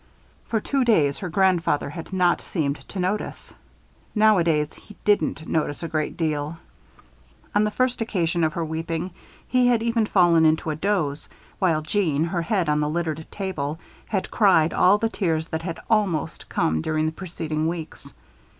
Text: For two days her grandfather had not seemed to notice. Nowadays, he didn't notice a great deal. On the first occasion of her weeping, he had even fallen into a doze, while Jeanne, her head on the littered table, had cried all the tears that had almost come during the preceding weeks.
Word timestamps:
For 0.45 0.59
two 0.59 0.83
days 0.83 1.19
her 1.19 1.29
grandfather 1.29 1.91
had 1.91 2.11
not 2.11 2.41
seemed 2.41 2.77
to 2.89 2.99
notice. 2.99 3.53
Nowadays, 4.15 4.73
he 4.73 4.95
didn't 5.05 5.47
notice 5.47 5.83
a 5.83 5.87
great 5.87 6.17
deal. 6.17 6.57
On 7.53 7.65
the 7.65 7.69
first 7.69 8.01
occasion 8.01 8.43
of 8.43 8.53
her 8.53 8.65
weeping, 8.65 9.11
he 9.47 9.67
had 9.67 9.83
even 9.83 10.07
fallen 10.07 10.43
into 10.43 10.71
a 10.71 10.75
doze, 10.75 11.29
while 11.59 11.83
Jeanne, 11.83 12.23
her 12.23 12.41
head 12.41 12.67
on 12.67 12.79
the 12.79 12.89
littered 12.89 13.23
table, 13.29 13.79
had 14.07 14.31
cried 14.31 14.73
all 14.73 14.97
the 14.97 15.07
tears 15.07 15.47
that 15.49 15.61
had 15.61 15.79
almost 15.87 16.49
come 16.49 16.81
during 16.81 17.05
the 17.05 17.11
preceding 17.11 17.67
weeks. 17.67 18.11